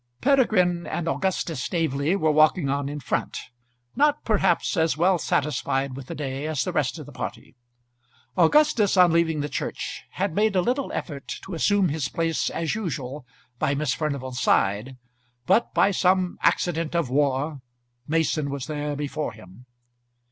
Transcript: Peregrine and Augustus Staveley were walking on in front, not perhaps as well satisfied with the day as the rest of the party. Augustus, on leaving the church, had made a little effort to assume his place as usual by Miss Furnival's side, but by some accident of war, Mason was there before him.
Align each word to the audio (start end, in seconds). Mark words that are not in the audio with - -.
Peregrine 0.19 0.87
and 0.87 1.07
Augustus 1.07 1.61
Staveley 1.61 2.15
were 2.15 2.31
walking 2.31 2.69
on 2.69 2.89
in 2.89 2.99
front, 2.99 3.37
not 3.95 4.23
perhaps 4.25 4.75
as 4.75 4.97
well 4.97 5.19
satisfied 5.19 5.95
with 5.95 6.07
the 6.07 6.15
day 6.15 6.47
as 6.47 6.63
the 6.63 6.71
rest 6.71 6.97
of 6.97 7.05
the 7.05 7.11
party. 7.11 7.55
Augustus, 8.35 8.97
on 8.97 9.11
leaving 9.13 9.41
the 9.41 9.47
church, 9.47 10.01
had 10.13 10.33
made 10.33 10.55
a 10.55 10.61
little 10.63 10.91
effort 10.91 11.27
to 11.43 11.53
assume 11.53 11.89
his 11.89 12.09
place 12.09 12.49
as 12.49 12.73
usual 12.73 13.27
by 13.59 13.75
Miss 13.75 13.93
Furnival's 13.93 14.39
side, 14.39 14.97
but 15.45 15.71
by 15.75 15.91
some 15.91 16.39
accident 16.41 16.95
of 16.95 17.11
war, 17.11 17.59
Mason 18.07 18.49
was 18.49 18.65
there 18.65 18.95
before 18.95 19.33
him. 19.33 19.67